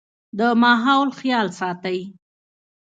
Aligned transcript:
د 0.37 0.39
ماحول 0.61 1.09
خيال 1.19 1.47
ساتئ 1.59 1.99